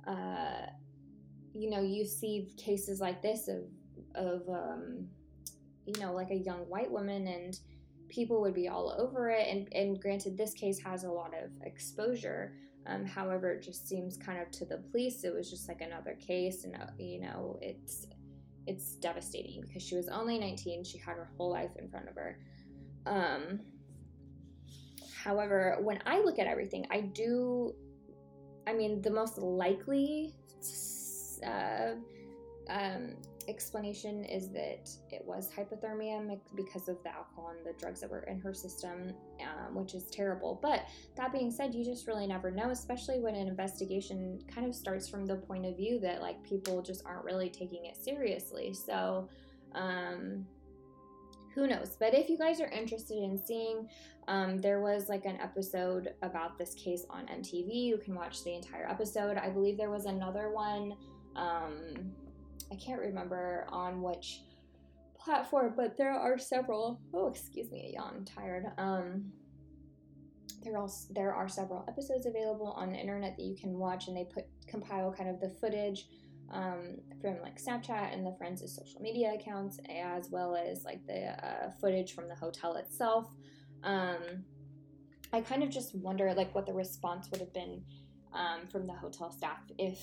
uh, 0.06 0.66
you 1.52 1.71
know 1.71 1.80
you 1.80 2.04
see 2.04 2.52
cases 2.56 3.00
like 3.00 3.23
this 3.23 3.49
of 3.49 3.64
of 4.14 4.49
um, 4.49 5.06
you 5.87 6.00
know 6.00 6.12
like 6.12 6.30
a 6.30 6.37
young 6.37 6.61
white 6.68 6.90
woman 6.90 7.26
and 7.26 7.59
people 8.09 8.40
would 8.40 8.54
be 8.54 8.68
all 8.68 8.95
over 8.99 9.28
it 9.30 9.47
and 9.49 9.68
and 9.73 10.00
granted 10.00 10.37
this 10.37 10.54
case 10.54 10.78
has 10.78 11.04
a 11.04 11.11
lot 11.11 11.33
of 11.35 11.50
exposure 11.62 12.52
um, 12.87 13.04
however 13.04 13.52
it 13.52 13.62
just 13.62 13.88
seems 13.88 14.16
kind 14.16 14.40
of 14.40 14.50
to 14.50 14.64
the 14.64 14.78
police 14.90 15.25
it 15.25 15.35
was 15.35 15.50
just 15.50 15.68
like 15.68 15.80
another 15.80 16.16
case 16.25 16.64
and 16.64 16.76
uh, 16.76 16.87
you 16.99 17.21
know 17.21 17.59
it's 17.61 18.06
it's 18.66 18.97
devastating 18.97 19.62
because 19.62 19.83
she 19.83 19.97
was 19.97 20.09
only 20.09 20.38
19. 20.38 20.85
She 20.85 20.99
had 20.99 21.16
her 21.16 21.30
whole 21.37 21.50
life 21.50 21.71
in 21.76 21.88
front 21.88 22.09
of 22.09 22.16
her. 22.16 22.38
Um, 23.06 23.61
however, 25.23 25.78
when 25.80 26.02
I 26.04 26.21
look 26.21 26.38
at 26.38 26.47
everything, 26.47 26.87
I 26.90 27.00
do, 27.00 27.75
I 28.66 28.73
mean, 28.73 29.00
the 29.00 29.11
most 29.11 29.38
likely 29.38 30.35
uh, 31.46 31.92
um, 32.68 33.14
explanation 33.49 34.25
is 34.25 34.50
that 34.50 34.90
it 35.11 35.23
was 35.25 35.50
hypothermia 35.56 36.38
because 36.56 36.88
of 36.88 37.02
the 37.04 37.11
alcohol 37.11 37.52
and 37.56 37.64
the 37.64 37.78
drugs 37.78 38.00
that 38.00 38.11
were 38.11 38.23
in 38.23 38.40
her 38.40 38.52
system, 38.52 39.12
um, 39.40 39.75
which 39.75 39.94
is 39.94 40.06
terrible. 40.11 40.58
But 40.61 40.87
that 41.16 41.32
being 41.32 41.50
said, 41.50 41.75
you 41.75 41.85
just 41.85 42.06
really 42.06 42.26
never 42.26 42.50
know, 42.50 42.70
especially 42.70 43.20
when 43.20 43.35
an 43.35 43.46
investigation 43.46 44.40
kind 44.52 44.66
of 44.66 44.75
starts 44.75 45.08
from 45.08 45.26
the 45.26 45.37
point 45.37 45.64
of 45.64 45.76
view 45.76 46.00
that 46.00 46.20
like 46.20 46.42
people 46.42 46.82
just 46.82 47.04
aren't 47.06 47.25
really 47.25 47.50
taking 47.50 47.87
it 47.87 47.96
seriously. 47.96 48.73
So, 48.73 49.28
um, 49.75 50.46
who 51.54 51.66
knows? 51.66 51.96
But 51.99 52.14
if 52.14 52.28
you 52.28 52.37
guys 52.37 52.61
are 52.61 52.68
interested 52.68 53.16
in 53.16 53.38
seeing, 53.38 53.88
um, 54.28 54.59
there 54.59 54.80
was 54.80 55.09
like 55.09 55.25
an 55.25 55.38
episode 55.40 56.14
about 56.23 56.59
this 56.59 56.75
case 56.75 57.04
on 57.09 57.26
MTV. 57.26 57.73
You 57.73 57.99
can 57.99 58.14
watch 58.14 58.42
the 58.42 58.54
entire 58.54 58.88
episode. 58.88 59.37
I 59.37 59.50
believe 59.50 59.76
there 59.76 59.90
was 59.90 60.06
another 60.06 60.50
one. 60.50 60.95
Um, 61.37 62.12
I 62.73 62.75
can't 62.76 63.00
remember 63.00 63.66
on 63.68 64.02
which 64.02 64.40
platform, 65.16 65.75
but 65.76 65.97
there 65.97 66.12
are 66.12 66.38
several. 66.38 67.00
Oh, 67.14 67.28
excuse 67.28 67.71
me, 67.71 67.92
yawn. 67.95 68.14
I'm 68.16 68.25
tired. 68.25 68.66
Um, 68.78 69.33
there 70.64 70.76
are 70.76 70.88
there 71.11 71.33
are 71.33 71.49
several 71.49 71.85
episodes 71.87 72.26
available 72.26 72.73
on 72.73 72.90
the 72.90 72.99
internet 72.99 73.37
that 73.37 73.45
you 73.45 73.56
can 73.56 73.78
watch, 73.78 74.09
and 74.09 74.16
they 74.16 74.25
put 74.25 74.47
compile 74.66 75.12
kind 75.12 75.30
of 75.30 75.40
the 75.40 75.49
footage 75.49 76.09
um, 76.50 76.99
from 77.21 77.40
like 77.42 77.62
Snapchat 77.62 78.12
and 78.12 78.26
the 78.26 78.35
friends' 78.38 78.62
social 78.75 79.00
media 79.00 79.35
accounts, 79.35 79.78
as 79.88 80.30
well 80.30 80.56
as 80.56 80.85
like 80.85 81.06
the 81.06 81.28
uh, 81.47 81.71
footage 81.80 82.14
from 82.14 82.28
the 82.28 82.35
hotel 82.35 82.75
itself. 82.76 83.28
Um, 83.83 84.45
I 85.33 85.40
kind 85.40 85.62
of 85.62 85.71
just 85.71 85.95
wonder 85.95 86.33
like 86.35 86.54
what 86.54 86.66
the 86.66 86.73
response 86.73 87.30
would 87.30 87.40
have 87.40 87.52
been 87.52 87.83
um, 88.33 88.66
from 88.71 88.87
the 88.87 88.92
hotel 88.92 89.30
staff 89.30 89.59
if 89.78 90.00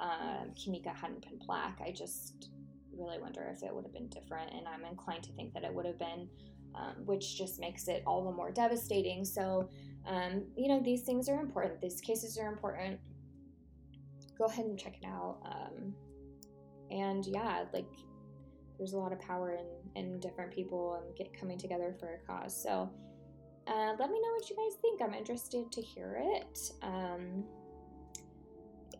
um, 0.00 0.52
Kenneka 0.54 0.94
hadn't 0.94 1.22
been 1.22 1.38
black. 1.46 1.80
I 1.84 1.90
just 1.90 2.50
really 2.96 3.18
wonder 3.18 3.52
if 3.54 3.62
it 3.62 3.74
would 3.74 3.84
have 3.84 3.92
been 3.92 4.08
different, 4.08 4.52
and 4.52 4.66
I'm 4.68 4.84
inclined 4.84 5.24
to 5.24 5.32
think 5.32 5.52
that 5.54 5.64
it 5.64 5.74
would 5.74 5.86
have 5.86 5.98
been, 5.98 6.28
um, 6.74 6.94
which 7.04 7.36
just 7.36 7.60
makes 7.60 7.88
it 7.88 8.02
all 8.06 8.24
the 8.24 8.32
more 8.32 8.50
devastating. 8.50 9.24
So, 9.24 9.68
um, 10.06 10.44
you 10.56 10.68
know, 10.68 10.80
these 10.82 11.02
things 11.02 11.28
are 11.28 11.40
important. 11.40 11.80
These 11.80 12.00
cases 12.00 12.38
are 12.38 12.48
important. 12.48 13.00
Go 14.38 14.44
ahead 14.44 14.66
and 14.66 14.78
check 14.78 14.96
it 15.00 15.06
out. 15.06 15.38
Um, 15.44 15.94
and 16.90 17.24
yeah, 17.26 17.64
like 17.72 17.90
there's 18.78 18.92
a 18.92 18.98
lot 18.98 19.12
of 19.12 19.20
power 19.20 19.52
in, 19.52 19.66
in 19.96 20.20
different 20.20 20.52
people 20.52 21.00
and 21.02 21.16
get 21.16 21.38
coming 21.38 21.58
together 21.58 21.94
for 21.98 22.14
a 22.14 22.26
cause. 22.26 22.60
So, 22.60 22.90
uh, 23.66 23.94
let 23.98 24.10
me 24.10 24.20
know 24.20 24.32
what 24.36 24.50
you 24.50 24.56
guys 24.56 24.78
think. 24.80 25.00
I'm 25.00 25.14
interested 25.14 25.72
to 25.72 25.80
hear 25.80 26.20
it. 26.20 26.58
Um, 26.82 27.44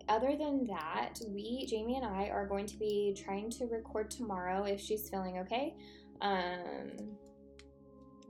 other 0.08 0.36
than 0.36 0.66
that, 0.66 1.14
we, 1.28 1.66
Jamie 1.66 1.96
and 1.96 2.04
I, 2.04 2.28
are 2.28 2.46
going 2.46 2.66
to 2.66 2.76
be 2.76 3.16
trying 3.16 3.50
to 3.50 3.66
record 3.66 4.10
tomorrow 4.10 4.64
if 4.64 4.80
she's 4.80 5.08
feeling 5.08 5.38
okay. 5.38 5.74
Um, 6.20 6.90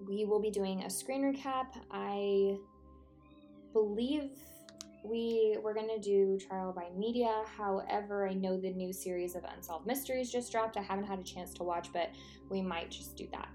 we 0.07 0.25
will 0.25 0.41
be 0.41 0.51
doing 0.51 0.83
a 0.83 0.91
screen 0.91 1.23
recap. 1.23 1.67
I 1.91 2.57
believe 3.73 4.31
we 5.05 5.57
were 5.63 5.75
going 5.75 5.89
to 5.89 6.01
do 6.01 6.39
trial 6.39 6.73
by 6.73 6.89
media. 6.97 7.43
However 7.57 8.27
i 8.27 8.33
know 8.33 8.59
the 8.59 8.71
new 8.71 8.93
series 8.93 9.37
of 9.37 9.45
unsolved 9.45 9.87
mysteries 9.87 10.31
just 10.31 10.51
dropped. 10.51 10.77
I 10.77 10.83
haven't 10.83 11.05
had 11.05 11.19
a 11.19 11.23
chance 11.23 11.53
to 11.55 11.63
watch 11.63 11.89
but 11.93 12.11
we 12.51 12.63
might 12.63 12.91
just 12.91 13.17
do 13.17 13.29
that 13.33 13.49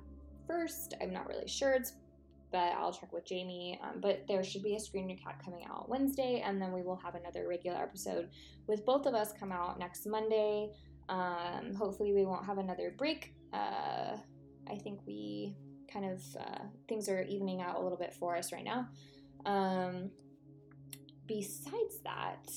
first. 0.47 0.93
I'm 1.01 1.11
not 1.11 1.27
really 1.27 1.47
sure. 1.47 1.71
It's 1.71 1.93
but 2.51 2.73
i'll 2.77 2.93
check 2.93 3.11
with 3.13 3.25
jamie. 3.25 3.79
Um, 3.83 3.99
but 4.01 4.25
there 4.27 4.43
should 4.43 4.63
be 4.63 4.75
a 4.75 4.79
screen 4.79 5.07
recap 5.07 5.43
coming 5.43 5.65
out 5.69 5.89
wednesday 5.89 6.41
and 6.45 6.61
then 6.61 6.71
we 6.71 6.81
will 6.81 6.97
have 6.97 7.15
another 7.15 7.47
regular 7.47 7.79
episode 7.79 8.29
with 8.67 8.85
both 8.85 9.05
of 9.05 9.13
us 9.13 9.33
come 9.39 9.51
out 9.51 9.79
next 9.79 10.05
monday. 10.05 10.71
Um, 11.09 11.73
hopefully 11.75 12.13
we 12.13 12.25
won't 12.25 12.45
have 12.45 12.59
another 12.59 12.93
break. 12.95 13.33
Uh, 13.51 14.17
i 14.69 14.75
think 14.83 14.99
we 15.07 15.55
kind 15.91 16.05
of 16.05 16.21
uh, 16.39 16.63
things 16.87 17.09
are 17.09 17.23
evening 17.23 17.61
out 17.61 17.75
a 17.77 17.81
little 17.81 17.97
bit 17.97 18.13
for 18.13 18.35
us 18.35 18.51
right 18.51 18.63
now. 18.63 18.87
Um, 19.45 20.11
besides 21.29 22.01
that, 22.03 22.51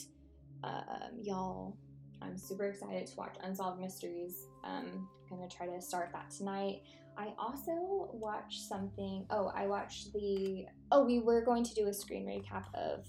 um, 0.64 1.20
y'all, 1.22 1.76
I'm 2.22 2.38
super 2.38 2.64
excited 2.64 3.06
to 3.06 3.16
watch 3.16 3.36
Unsolved 3.44 3.80
Mysteries. 3.80 4.46
Um, 4.64 5.08
I'm 5.30 5.36
gonna 5.36 5.48
try 5.48 5.66
to 5.66 5.80
start 5.80 6.10
that 6.12 6.30
tonight. 6.30 6.80
I 7.16 7.34
also 7.38 8.08
watched 8.12 8.62
something. 8.62 9.26
Oh, 9.30 9.52
I 9.54 9.66
watched 9.66 10.12
the. 10.14 10.64
Oh, 10.90 11.04
we 11.04 11.20
were 11.20 11.44
going 11.44 11.62
to 11.64 11.74
do 11.74 11.88
a 11.88 11.92
screen 11.92 12.26
recap 12.26 12.64
of 12.74 13.06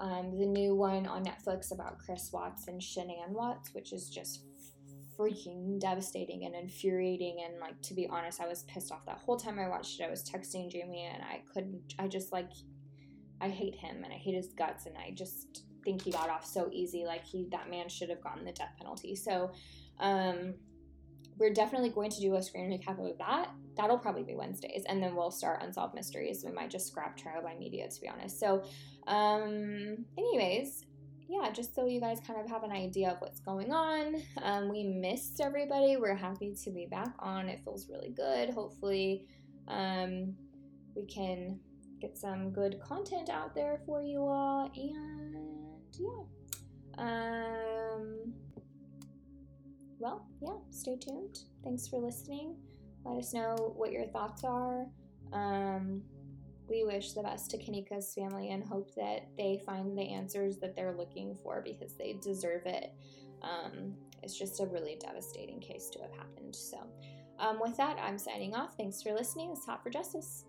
um, 0.00 0.38
the 0.38 0.46
new 0.46 0.74
one 0.74 1.06
on 1.06 1.24
Netflix 1.24 1.72
about 1.72 1.98
Chris 1.98 2.30
Watts 2.32 2.68
and 2.68 2.80
Shanann 2.80 3.30
Watts, 3.30 3.70
which 3.72 3.92
is 3.92 4.10
just 4.10 4.42
freaking 5.18 5.80
devastating 5.80 6.44
and 6.44 6.54
infuriating. 6.54 7.38
And 7.46 7.58
like 7.58 7.80
to 7.82 7.94
be 7.94 8.06
honest, 8.08 8.40
I 8.40 8.46
was 8.46 8.64
pissed 8.64 8.92
off 8.92 9.06
that 9.06 9.18
whole 9.18 9.38
time 9.38 9.58
I 9.58 9.68
watched 9.68 10.00
it. 10.00 10.04
I 10.04 10.10
was 10.10 10.22
texting 10.22 10.70
Jamie, 10.70 11.08
and 11.10 11.22
I 11.22 11.42
couldn't. 11.54 11.94
I 11.98 12.06
just 12.06 12.32
like 12.32 12.50
I 13.40 13.48
hate 13.48 13.74
him 13.74 14.04
and 14.04 14.12
I 14.12 14.16
hate 14.16 14.34
his 14.34 14.48
guts 14.48 14.86
and 14.86 14.96
I 14.96 15.12
just 15.12 15.64
think 15.84 16.02
he 16.02 16.10
got 16.10 16.28
off 16.28 16.44
so 16.44 16.68
easy. 16.72 17.04
Like 17.04 17.24
he 17.24 17.46
that 17.50 17.70
man 17.70 17.88
should 17.88 18.10
have 18.10 18.22
gotten 18.22 18.44
the 18.44 18.52
death 18.52 18.74
penalty. 18.78 19.14
So 19.14 19.52
um 20.00 20.54
we're 21.38 21.52
definitely 21.52 21.90
going 21.90 22.10
to 22.10 22.20
do 22.20 22.34
a 22.34 22.42
screen 22.42 22.70
recap 22.70 22.98
of 22.98 23.16
that. 23.18 23.50
That'll 23.76 23.98
probably 23.98 24.24
be 24.24 24.34
Wednesdays, 24.34 24.84
and 24.88 25.02
then 25.02 25.14
we'll 25.14 25.30
start 25.30 25.62
Unsolved 25.62 25.94
Mysteries. 25.94 26.42
We 26.44 26.52
might 26.52 26.70
just 26.70 26.88
scrap 26.88 27.16
Trial 27.16 27.42
by 27.42 27.54
Media, 27.54 27.88
to 27.88 28.00
be 28.00 28.08
honest. 28.08 28.40
So, 28.40 28.64
um, 29.06 30.04
anyways, 30.18 30.84
yeah, 31.28 31.50
just 31.52 31.74
so 31.74 31.86
you 31.86 32.00
guys 32.00 32.18
kind 32.26 32.40
of 32.40 32.50
have 32.50 32.64
an 32.64 32.72
idea 32.72 33.10
of 33.10 33.20
what's 33.20 33.40
going 33.40 33.72
on. 33.72 34.16
Um, 34.42 34.68
we 34.68 34.82
missed 34.82 35.40
everybody. 35.40 35.96
We're 35.96 36.16
happy 36.16 36.54
to 36.64 36.70
be 36.70 36.86
back 36.86 37.12
on. 37.20 37.48
It 37.48 37.60
feels 37.62 37.88
really 37.88 38.10
good. 38.10 38.50
Hopefully, 38.50 39.26
um, 39.68 40.34
we 40.96 41.06
can 41.06 41.60
get 42.00 42.16
some 42.16 42.50
good 42.50 42.80
content 42.80 43.28
out 43.30 43.54
there 43.54 43.80
for 43.86 44.02
you 44.02 44.20
all. 44.26 44.70
And 44.74 45.36
yeah. 45.98 46.22
Um, 46.98 48.32
well, 49.98 50.26
yeah, 50.40 50.56
stay 50.70 50.96
tuned. 50.96 51.38
Thanks 51.64 51.88
for 51.88 51.98
listening. 51.98 52.56
Let 53.04 53.18
us 53.18 53.32
know 53.32 53.74
what 53.76 53.92
your 53.92 54.06
thoughts 54.06 54.44
are. 54.44 54.86
Um, 55.32 56.02
we 56.68 56.84
wish 56.84 57.12
the 57.12 57.22
best 57.22 57.50
to 57.50 57.58
Kenneka's 57.58 58.12
family 58.14 58.50
and 58.50 58.62
hope 58.62 58.94
that 58.94 59.28
they 59.36 59.60
find 59.64 59.96
the 59.96 60.02
answers 60.02 60.58
that 60.58 60.76
they're 60.76 60.94
looking 60.94 61.34
for 61.42 61.62
because 61.62 61.94
they 61.94 62.18
deserve 62.22 62.66
it. 62.66 62.92
Um, 63.42 63.94
it's 64.22 64.38
just 64.38 64.60
a 64.60 64.66
really 64.66 64.96
devastating 65.00 65.60
case 65.60 65.88
to 65.90 66.00
have 66.00 66.12
happened. 66.12 66.54
So, 66.54 66.78
um, 67.38 67.58
with 67.60 67.76
that, 67.76 67.96
I'm 68.00 68.18
signing 68.18 68.54
off. 68.54 68.76
Thanks 68.76 69.00
for 69.02 69.12
listening. 69.12 69.50
It's 69.52 69.64
Hot 69.66 69.82
for 69.82 69.90
Justice. 69.90 70.44